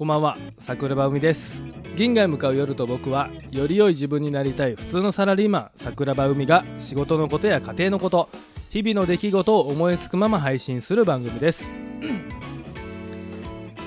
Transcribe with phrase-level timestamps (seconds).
[0.00, 1.62] こんばんは桜庭海です。
[1.94, 8.30] 銀河へ向かう夜と僕はより良い自分になりたい普通のサラリーマン桜庭海が仕事のことや家庭のこと
[8.70, 11.70] 日々の出来事を思いつくまま配信する番組です。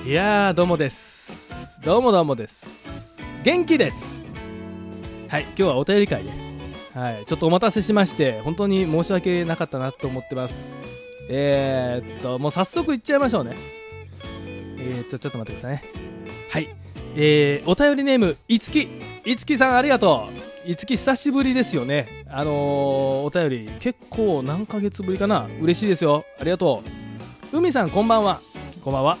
[0.06, 1.80] いやーどうもです。
[1.82, 3.18] どうもどうもです。
[3.42, 4.22] 元気です。
[5.28, 6.30] はい今日はお便り会で、
[6.94, 10.78] はい、ちょっとお待たせしまして本当に申し訳なかったなと思ってます。
[11.28, 13.56] えー、っともう早速いっちゃいましょうね。
[14.78, 16.03] えー、っとちょっと待ってくださいね
[16.54, 16.68] はい。
[17.16, 18.88] えー、お便りネームいつき。
[19.24, 20.28] いつきさんありがと
[20.64, 20.70] う。
[20.70, 22.24] いつき久しぶりですよね。
[22.28, 22.54] あのー、
[23.24, 25.48] お便り結構何ヶ月ぶりかな。
[25.60, 26.24] 嬉しいですよ。
[26.38, 26.84] ありがと
[27.52, 27.58] う。
[27.58, 28.40] 海さんこんばんは。
[28.84, 29.18] こんばんは。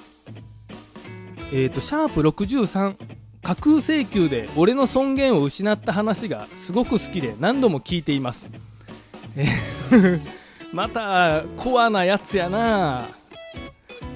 [1.52, 2.94] えっ、とシャープ63
[3.42, 8.48] 架空請求で俺の尊厳を失った話がすごく好きで何度も聞いています。
[9.34, 9.48] え
[10.72, 13.08] またコアなやつやな。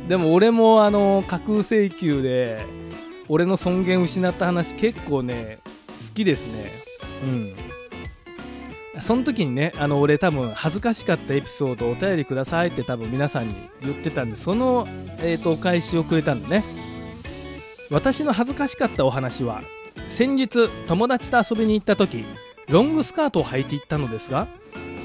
[0.07, 2.79] でも俺もあの架空請求で
[3.29, 5.59] 俺の尊厳失った話結構ね
[6.09, 6.73] 好きですね。
[7.23, 7.55] うん。
[9.01, 14.87] その時にねあの俺多分恥ずかしかったエピソードお便りくださいって多分皆さんに言ってたんでその、
[15.21, 16.65] えーとお返しをくれたんだね。
[17.91, 19.63] 私の恥ずかしかったお話は
[20.09, 22.25] 先日友達と遊びに行った時
[22.69, 24.47] ロングスカートを履いていったのですが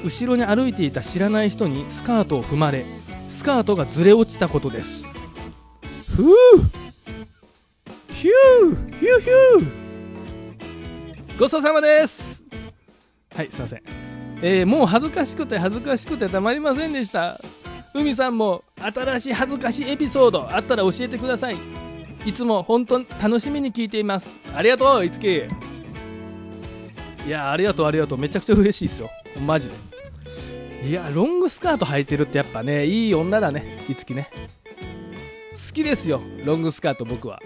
[0.04, 2.84] 後ろに歩いていた知らない人にスカートを踏まれ
[3.28, 5.06] スカートがずれ落ちたことです。
[6.14, 6.34] ふう
[8.24, 11.38] ヒューヒューヒュー。
[11.38, 12.42] ごちそうさまです。
[13.28, 13.82] はいすいません。
[14.40, 17.38] えー、もう恥ずかしくて恥ずかしくてたまりませんでした。
[17.92, 21.56] 海さんも新しい恥ずかしいエピソードあったら教えてください。
[22.24, 24.38] いつも本当楽しみに聞いています。
[24.56, 25.26] ありがとういつき。
[25.26, 25.42] い
[27.28, 28.18] やありがとうありがとう。
[28.18, 29.10] めちゃくちゃ嬉しいですよ。
[29.38, 29.74] マジで。
[30.88, 34.30] いやロングスカート履いてるってやっぱねいい女だねいつきね。
[35.52, 37.38] 好きですよロングスカート僕は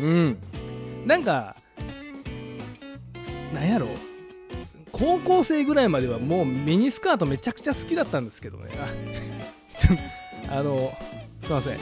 [0.00, 0.38] うん。
[1.06, 1.56] なんか
[3.52, 3.88] なんやろ。
[4.92, 8.70] 高校生ぐらいまではもうミニスカートめちゃくちゃ好きだったんですけどね。
[10.50, 10.92] あの
[11.40, 11.78] すいません。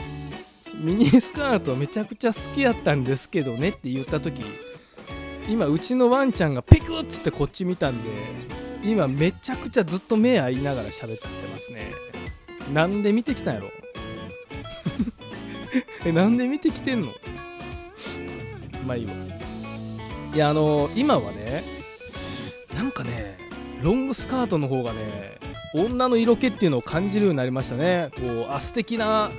[0.73, 4.43] ミニスカートめちゃくちゃ好きやったんですけどねって言った時
[5.47, 8.09] 今うちのワンちゃんがペクッつってこっち見たんで
[8.83, 11.91] 今めちゃくちゃずっと目合いながら喋ってますね。
[12.73, 13.69] なんで見てきたんやろ。
[16.05, 17.09] えなんで見てきてんの？
[18.85, 19.13] まあいいわ。
[20.33, 21.63] いやあの今はね
[22.73, 23.37] なんかね
[23.81, 25.39] ロングスカートの方がね
[25.73, 28.11] 女の色気っていうのを感じるようになりましたね。
[28.15, 29.31] こうあ素敵な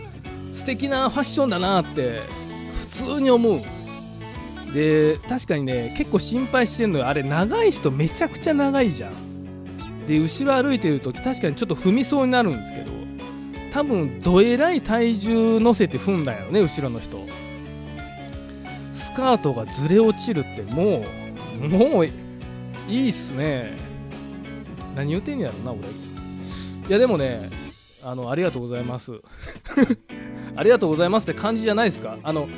[0.51, 2.21] 素敵なファッションだなって
[2.75, 3.63] 普通に思う。
[4.75, 7.07] で確かにね結構心配してんのよ。
[7.07, 10.07] あれ長い人めちゃくちゃ長いじゃん。
[10.07, 12.91] で後ろ歩いてる時確かにちょっと踏みそうになるんですけど
[13.73, 17.25] 多分どえらい体重乗せて踏んだよね後ろの人。
[19.13, 21.05] スカートがずれ落ちるっても
[21.63, 22.11] うもうい
[22.89, 23.77] いっすね。
[24.97, 25.81] 何言うてんやろな俺。
[25.81, 25.85] い
[26.89, 27.51] やでもね
[28.03, 29.13] あのありがとうございます。
[30.57, 32.17] ありがとうございますって感じじゃないですか。
[32.23, 32.49] あの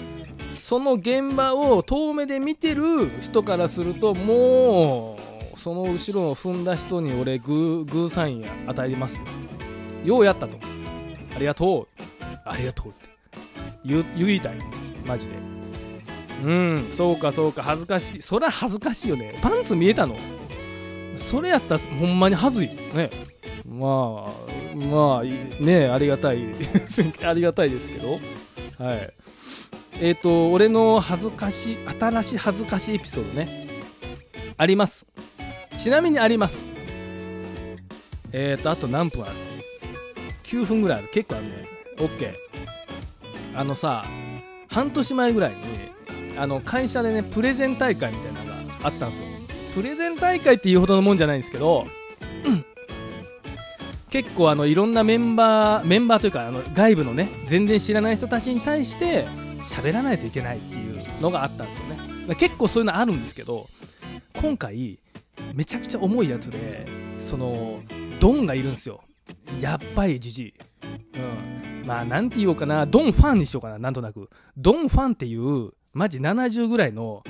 [0.53, 5.19] その現場を遠目で見てる人からするとも
[5.57, 9.23] うその後ろを踏んだ人に俺グーグーサイン与えますよ。
[10.05, 10.57] ようやったと。
[11.35, 12.03] ありがとう。
[12.45, 13.09] ありがとうって。
[13.85, 14.59] 言言いたい。
[15.05, 15.54] マジで。
[16.45, 16.89] うん。
[16.93, 18.23] そうかそうか恥ずかしい。
[18.23, 19.39] そりゃ恥ずかしいよね。
[19.43, 20.17] パンツ見えたの？
[21.17, 22.69] それやったらほんまに恥ずい。
[22.69, 23.11] ね。
[23.67, 26.45] まあまあねありがたい。
[27.25, 28.21] ありがたいですけど。
[28.79, 29.13] はい。
[30.01, 33.69] えっ、ー、と俺の恥ずかしい新しい恥ずかしいエピソードね。
[34.57, 35.07] あります。
[35.77, 36.67] ちなみにあります。
[38.33, 39.33] えっ、ー、とあと何分ある
[40.43, 41.09] ？9分ぐらいある。
[41.09, 41.75] 結構あるね。
[41.97, 42.35] OK
[43.55, 44.05] あのさ
[44.69, 45.57] 半年前ぐらいに
[46.37, 49.29] あの会社でねプレゼン大会みたいなのがあったんですよ。
[49.75, 51.87] プレゼン大会っていうほどのもんじゃないんですけど、
[52.45, 52.65] うん。
[54.11, 59.27] 結構あのいろんなメンバーメンバーというかあの外部のね全然知らない人たちに対して
[59.65, 62.35] 喋らないといけないっていうのがあったんですよね。
[62.37, 63.69] 結構そういうのあるんですけど
[64.35, 65.01] 今回
[65.53, 66.87] めちゃくちゃ重いやつで
[67.19, 67.83] その
[68.21, 69.03] ドンがいるんですよ。
[69.61, 70.55] やっばいじじい。
[71.15, 71.87] うん。
[71.87, 72.87] まあなんて言おうかな。
[72.87, 73.79] ドンファンにしようかな。
[73.79, 74.31] なんとなく。
[74.57, 77.23] ドンファンっていうマジ70ぐらいの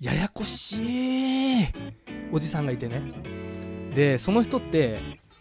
[0.00, 1.66] ややこしい
[2.32, 3.00] おじさんがいてね。
[3.94, 4.98] でその人って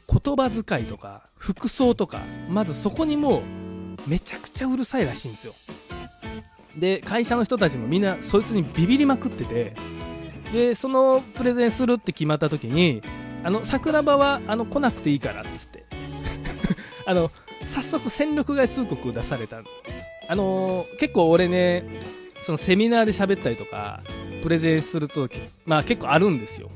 [0.08, 2.20] 言葉遣いとか服装とか
[2.50, 3.42] まずそこにもう
[4.08, 5.54] めちゃくちゃうるさいらしいんですよ。
[6.76, 9.76] で会社の人たちもみんなそいつにビビりまくってて
[10.54, 13.02] でそのプレゼンするって決まった時に
[13.44, 15.86] あの桜庭はあの来なくていいからっつって。
[17.08, 17.32] あの
[17.64, 19.64] 早速戦力外通告出された。
[20.30, 21.84] あのー、結構俺ね
[22.48, 24.00] そのセミナーで喋ったりとか
[24.42, 26.70] プレゼンするときまあ結構あるんですよ。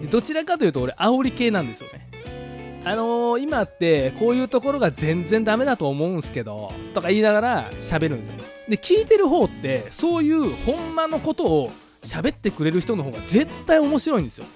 [0.00, 2.08] でどちらかというと俺煽り系なんですよね。
[2.84, 8.36] あのー、今ってこういうところが全然ダメだと思うんすけどとか言いながら喋るんですよ。
[8.68, 11.72] で聞いてる方ってそういうほんまのことを
[12.04, 14.46] 喋ってくれる人の方が絶対面白いんですよ。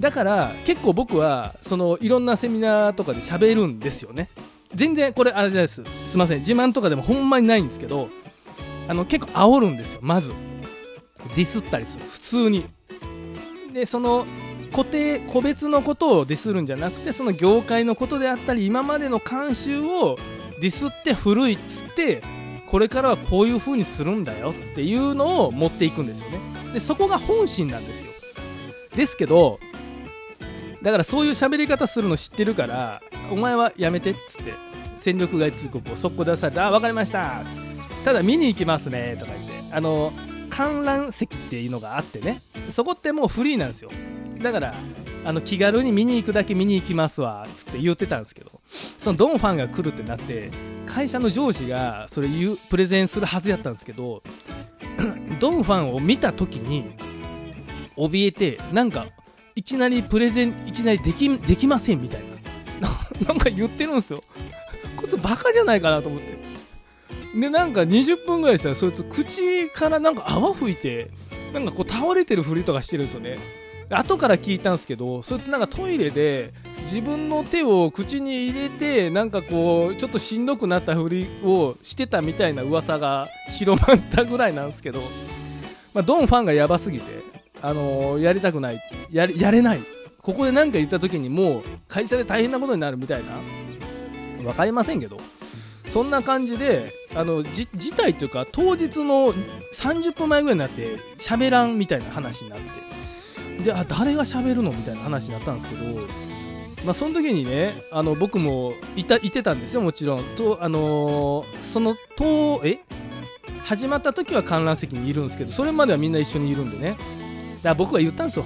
[0.00, 4.30] だから結構僕はそのいろんなセミナーとかで喋るんですよね。
[4.74, 5.84] 全然これあれじゃないです。
[6.06, 6.40] すいません。
[6.40, 8.08] 自慢とかでもほんまにないんですけど
[8.90, 10.00] あの結構煽るんですよ。
[10.02, 10.32] まず。
[11.36, 12.04] ディスったりする。
[12.06, 12.66] 普通に。
[13.72, 14.26] でその
[14.72, 20.18] 固定個別のことをディスるんじゃなくてその業界のことであったり今までの慣習を
[20.60, 22.22] ディスって古いっつって
[22.66, 24.50] これからはこういう風にするんだよ。
[24.50, 26.40] っていうのを持っていくんですよね。
[26.72, 28.10] でそこが本心なんですよ。
[28.96, 29.60] ですけど
[30.82, 34.52] だからそういう喋り方するの知ってるからお前はやめてっつって
[34.96, 37.79] 戦力外通告を速攻出されてあ分かりましたっつって。
[38.04, 39.60] ただ見に行きますねとか言って。
[39.72, 40.12] あの
[40.48, 42.42] 観覧席っていうのがあってね。
[42.70, 43.90] そこってもうフリーなんですよ。
[44.42, 44.74] だから
[45.24, 48.60] あの気軽に見に行くだけ見に行きますわつって言ってたんですけど。
[48.98, 50.50] そのドンファンが来るってなって
[50.86, 54.22] 会社の上司がそれ言うプレゼンするはずやったんですけど
[55.40, 56.92] ドンファンを見た時に
[57.96, 59.06] 怯えてなんか
[59.54, 62.20] いきなりプレゼンいきなりできできませんみたい
[62.80, 62.88] な。
[63.26, 64.22] なんか言ってるんですよ。
[64.96, 66.49] こいつバカじゃないかなと思って。
[67.34, 71.10] でなんか20分ぐらいしたらそいつ口からなんか泡吹いて
[71.52, 73.38] なんかこう倒れてるふりとかしてるんですよね。
[73.92, 85.00] 後から聞いたんですけどそいつなんかトイレで自分の手を口に入れてなんかこうちょっとしんどくなったふりをしてたみたいな噂が広まったぐらいなんですけど、
[85.92, 87.04] まあ、ドンファンがやばすぎて、
[87.62, 88.80] あのー、やりたくない
[89.10, 89.80] ややれない。
[90.22, 93.32] ここで何か言った時にもう会社で大変なことになるみたいな。
[94.42, 95.18] 分かりませんけど。
[95.90, 99.32] そんな感じであのじ事態というか当日の
[99.74, 102.90] 30分前ぐらいになって喋らんみたいな話になって。
[103.64, 106.00] であ誰が喋るのみたいな話になったんですけど、
[106.84, 110.24] まあ、その時にねあの僕もいたいてたんですよもちろん。
[110.36, 112.78] と、あのー、そのとえ？
[113.64, 116.90] 始まった時は観覧席にいるんですけどそれまではみんな一緒にいるんでね。
[116.90, 117.00] だか
[117.64, 118.44] ら僕は言ったんですよ。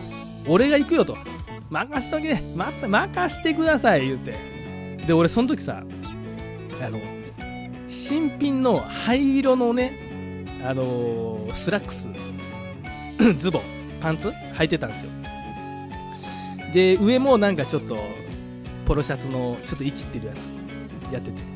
[0.49, 1.17] 俺が行くよと。
[1.71, 4.35] 任しとけ、ね、任してください言って。
[5.07, 5.83] で俺その時さ
[6.81, 7.14] あの
[7.89, 9.99] 新品の灰色のね、
[10.65, 12.09] あのー、スラックス
[13.39, 13.63] ズボン
[14.01, 15.11] パンツ履いてたんですよ。
[16.73, 17.97] で上もなんかちょっと
[18.85, 20.49] ポロシャツのちょっとイキってるやつ
[21.13, 21.55] やってて。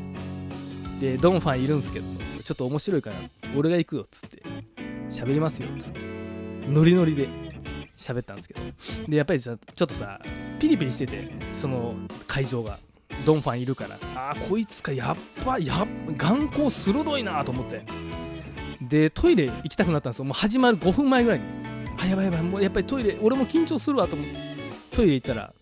[1.00, 2.06] でドンファンいるんですけど
[2.42, 3.16] ちょっと面白いから
[3.56, 4.42] 俺が行くよっつって
[5.10, 6.00] 喋りますよっつって
[6.68, 7.28] ノリノリで
[7.96, 8.60] 喋ったんですけど。
[9.06, 10.20] でやっぱりさちょっとさ
[10.58, 11.94] ピリピリしててその
[12.26, 12.78] 会場が。
[13.24, 13.98] ドンファンいるから。
[14.14, 15.86] あーこいつかやっぱや
[16.16, 17.82] 眼光鋭いなと思って。
[18.80, 20.24] でトイレ行きたくなったんですよ。
[20.24, 21.44] もう始まる5分前ぐらいに。
[22.00, 24.34] あやばいやばいもうやっぱりトイレ俺も緊張するわと思って。
[24.92, 25.52] トイレ行ったら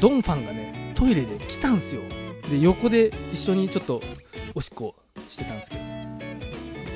[0.00, 2.02] ドンファンがねトイレで来たんすよ。
[2.50, 4.02] で横で一緒にちょっと
[4.54, 4.94] おしっこ
[5.28, 5.82] してたんですけど。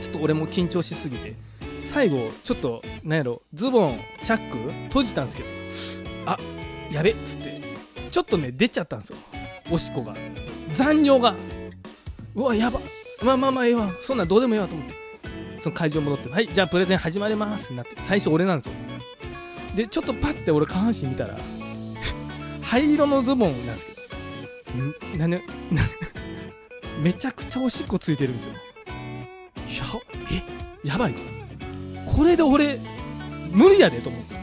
[0.02, 1.34] ちょっと俺も緊張しすぎて。
[1.82, 5.48] 最後ちょっとなんやろズボンチャック閉じたんですけど。
[6.26, 6.36] あ
[6.92, 7.62] やべっつって。
[8.10, 9.16] ちょっとね出ちゃったんですよ。
[9.70, 10.14] おしっこが。
[10.72, 11.34] 残尿が。
[12.34, 12.80] うわやば。
[13.22, 13.90] まあまあまあええわ。
[14.00, 14.94] そんなんどうでもええわと思って。
[15.60, 16.29] その会場戻って。
[16.29, 17.93] はいじゃあプレゼン始まりますってなって。
[17.98, 18.72] 最初俺なんですよ。
[19.74, 21.36] でちょっとパッて俺下半身見たら
[22.62, 25.19] 灰色のズボンなんですけど。
[25.19, 25.43] なね
[27.02, 28.52] めちゃくちゃおしっこついてるんですよ。
[28.55, 28.60] や
[30.84, 30.88] え？
[30.88, 31.20] やばいと。
[32.17, 32.79] これで俺
[33.50, 34.36] 無理やでと思って。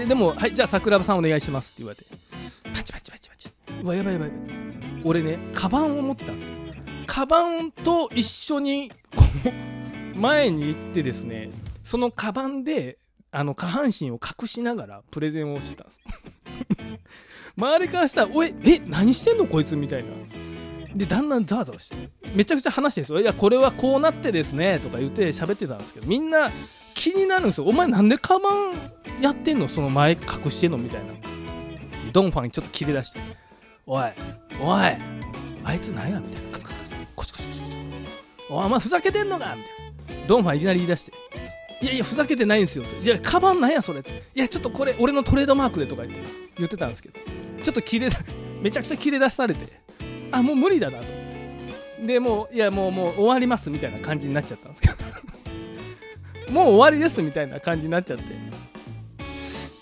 [0.00, 2.21] ででもはいじゃあ桜庭さんお願いしますって言われて。
[3.82, 5.02] うわやばいやばいやばい。
[5.04, 6.52] 俺ねカバンを持ってたんですよ。
[7.06, 9.24] カバンと一緒にこ
[10.14, 11.50] う前に行ってですね
[11.82, 12.98] そのカバンで
[13.32, 16.00] あの下半身を隠しながらプレゼンをしてたんです
[17.56, 19.46] 周りからしたら「おいえ何してんの？
[19.46, 20.10] こいつ」みたいな。
[20.94, 22.10] でだんだんザワザワして。
[22.34, 23.20] めちゃくちゃ話してるんですよ。
[23.20, 26.52] いやこれはこうなってですねとか言って喋ってたんですけどみんな
[26.94, 27.66] 気になるんですよ。
[27.66, 29.68] お前なんでカバンやってんの？
[29.68, 30.78] その前隠してんの？
[30.78, 31.14] みたいな。
[32.12, 33.20] ドンファンにちょっと切れ出して。
[33.86, 34.04] おい
[34.60, 34.80] おい
[35.64, 36.50] あいつ何やみたいな。
[36.52, 37.76] カツカツカツコチコチコチコチ。
[38.50, 39.56] お前ふざけてんのか？
[39.56, 39.62] み
[40.06, 40.26] たいな。
[40.26, 41.12] ドンファンいきなり言い出して。
[41.80, 42.84] いやいやふざけてないんですよ。
[43.00, 44.22] じゃあカバンなんやそれって。
[44.34, 46.22] いやちょっとこれ俺のトレードマークでとか言って。
[46.58, 47.18] 言ってたんですけど。
[47.62, 48.08] ちょっと切れ
[48.62, 49.66] めちゃくちゃ切れ出されて。
[50.30, 51.24] あもう無理だなと思っ
[51.98, 52.06] て。
[52.06, 54.94] でもういやもうもう終わりますみたいな感じになっちゃったんですけど。
[56.52, 58.24] もう終わりですみたいな感じになっちゃって。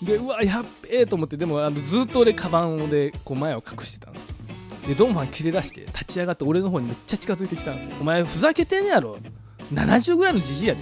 [0.01, 4.27] でうわやっべえと思ってでもあのずっと俺カバンでこう前を隠してたんですよ。
[4.87, 7.95] でドンファン切れ出して立ち上がって俺の方にめっちゃ近づいてきたんですよ。
[8.01, 9.17] お前ふざけてんやろ。
[9.73, 10.81] 70ぐらいのじじいやで。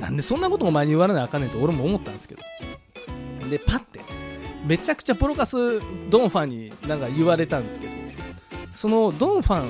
[0.00, 2.42] なんでそんなことお前に言われなあかんねんと俺も思ったんですけど。
[3.48, 4.00] でパッて
[4.66, 7.92] めちゃくちゃプロカスドンファンになんか言われたんですけど。
[8.72, 9.68] そのドンファン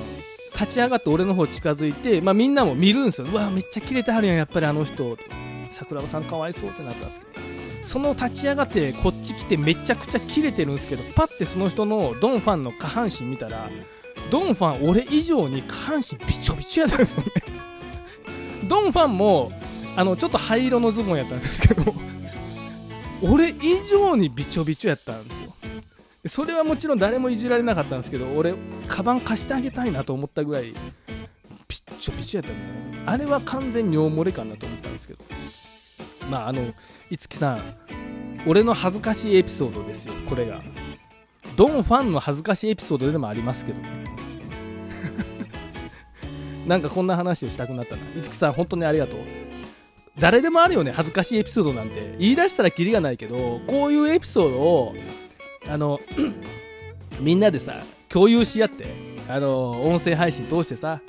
[0.55, 3.29] 立ち上がって俺の方近づいて、まあ、みんなも見るんですよ。
[3.31, 5.17] うわめっちゃキレてはるやんやっぱりあの人。
[5.71, 7.56] 桜庭さんかわいそうってなったんですけど。
[7.87, 13.71] その立ち上がってこっち来てめちゃくちゃキレてるんですけどパッてその人のドンファンの下半身見たら
[14.29, 17.27] ドンファン俺以上に下半身びちょびちょやったんですよね。
[18.69, 19.53] ドンファンも
[19.97, 21.95] あのちょっと灰色のズボンやったんですけど
[23.23, 25.55] 俺以上にびちょびちょやったんですよ。
[26.27, 28.55] それはもちろん誰もいじられなかったんですけど俺
[28.89, 30.75] カバン貸してあげたいなと思ったぐらい
[31.69, 34.76] ピッチョピチョやったんだよあれは完全尿漏れかなと思ったんですけど
[36.31, 36.63] まああの
[37.11, 37.63] 五木さん
[38.47, 40.63] 俺の恥ずかしいエピソードですよこれが。
[41.57, 43.89] ドンファンの恥ずかしいエピソードでもありますけどね。
[46.67, 48.03] なんかこんな話をしたくなったな。
[48.17, 49.21] 五木さん本当にありがとう。
[50.19, 52.15] 誰でもあるよね恥ずかしいエピソードなんて。
[52.19, 54.95] 言い出したらキリがないけどこういうエピソードを
[55.69, 56.01] あの
[57.21, 58.87] みんなでさ共有し合って
[59.29, 61.01] あの音声配信通してさ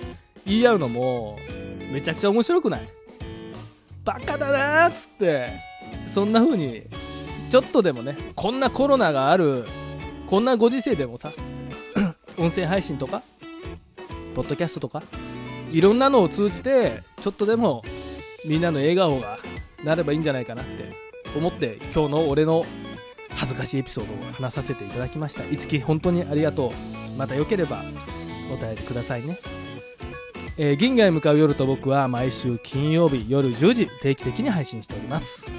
[0.46, 1.38] 言い合うのも
[1.92, 2.86] めちゃくちゃ面白くない？
[4.08, 5.52] バカだなーっつって
[6.08, 6.84] そんな風に
[7.50, 9.66] ちょっとでもねこんなコロナがある
[10.28, 11.34] こんなご時世でもさ
[12.40, 13.22] 音声配信とか
[14.34, 15.04] ポッドキャストとか
[15.74, 17.84] いろんなのを通じてちょっとでも
[18.46, 19.40] みんなの笑顔が
[19.84, 20.94] なればいいんじゃないかなって
[21.36, 22.64] 思って今日の俺の
[23.32, 25.44] 恥ずかしいエピソードを話させていただきました。
[25.44, 26.72] いつき本当にありがとう。
[27.18, 27.84] またよければ
[28.52, 29.38] お便りくださいね。
[30.58, 35.52] えー、銀河へ向かう夜と僕は毎週金曜日夜10時定期的に配信しております。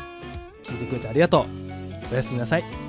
[0.64, 2.12] 聞いてくれてありがとう。
[2.12, 2.87] おやすみなさい。